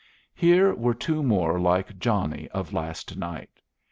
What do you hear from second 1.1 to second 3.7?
more like Johnnie of last night.